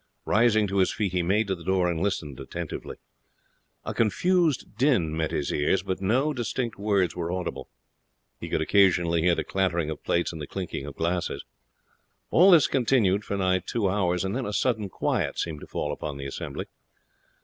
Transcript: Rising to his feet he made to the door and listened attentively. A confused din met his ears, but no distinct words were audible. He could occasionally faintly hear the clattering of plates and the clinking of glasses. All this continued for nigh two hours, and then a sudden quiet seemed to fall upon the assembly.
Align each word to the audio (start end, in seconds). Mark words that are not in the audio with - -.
Rising 0.25 0.65
to 0.65 0.77
his 0.77 0.91
feet 0.91 1.11
he 1.11 1.21
made 1.21 1.45
to 1.45 1.53
the 1.53 1.63
door 1.63 1.87
and 1.87 1.99
listened 2.01 2.39
attentively. 2.39 2.95
A 3.85 3.93
confused 3.93 4.75
din 4.75 5.15
met 5.15 5.29
his 5.29 5.53
ears, 5.53 5.83
but 5.83 6.01
no 6.01 6.33
distinct 6.33 6.79
words 6.79 7.15
were 7.15 7.31
audible. 7.31 7.69
He 8.39 8.49
could 8.49 8.61
occasionally 8.63 9.19
faintly 9.19 9.27
hear 9.27 9.35
the 9.35 9.43
clattering 9.43 9.91
of 9.91 10.03
plates 10.03 10.33
and 10.33 10.41
the 10.41 10.47
clinking 10.47 10.87
of 10.87 10.95
glasses. 10.95 11.45
All 12.31 12.49
this 12.49 12.65
continued 12.65 13.23
for 13.23 13.37
nigh 13.37 13.59
two 13.59 13.87
hours, 13.89 14.25
and 14.25 14.35
then 14.35 14.47
a 14.47 14.53
sudden 14.53 14.89
quiet 14.89 15.37
seemed 15.37 15.59
to 15.61 15.67
fall 15.67 15.91
upon 15.91 16.17
the 16.17 16.25
assembly. 16.25 16.65